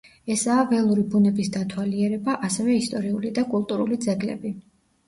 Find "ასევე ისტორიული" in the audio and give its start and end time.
2.51-3.37